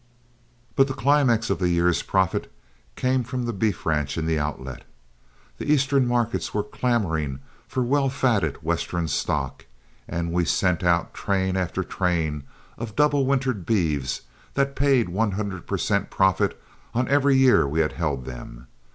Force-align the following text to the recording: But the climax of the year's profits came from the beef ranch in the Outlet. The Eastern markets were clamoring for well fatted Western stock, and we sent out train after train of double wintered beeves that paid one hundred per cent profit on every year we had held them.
But 0.75 0.87
the 0.87 0.95
climax 0.95 1.51
of 1.51 1.59
the 1.59 1.69
year's 1.69 2.01
profits 2.01 2.47
came 2.95 3.23
from 3.23 3.45
the 3.45 3.53
beef 3.53 3.85
ranch 3.85 4.17
in 4.17 4.25
the 4.25 4.39
Outlet. 4.39 4.83
The 5.59 5.71
Eastern 5.71 6.07
markets 6.07 6.55
were 6.55 6.63
clamoring 6.63 7.37
for 7.67 7.83
well 7.83 8.09
fatted 8.09 8.63
Western 8.63 9.07
stock, 9.07 9.67
and 10.07 10.31
we 10.31 10.43
sent 10.43 10.83
out 10.83 11.13
train 11.13 11.55
after 11.55 11.83
train 11.83 12.45
of 12.79 12.95
double 12.95 13.27
wintered 13.27 13.63
beeves 13.63 14.21
that 14.55 14.75
paid 14.75 15.07
one 15.07 15.33
hundred 15.33 15.67
per 15.67 15.77
cent 15.77 16.09
profit 16.09 16.59
on 16.95 17.07
every 17.07 17.37
year 17.37 17.67
we 17.67 17.81
had 17.81 17.93
held 17.93 18.25
them. 18.25 18.65